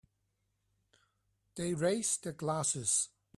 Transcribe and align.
They 1.53 1.75
raise 1.75 2.17
their 2.17 2.33
glasses. 2.33 3.09